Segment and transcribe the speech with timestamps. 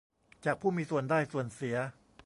[0.45, 1.77] จากผู้มีส่วนได้ส่วนเสีย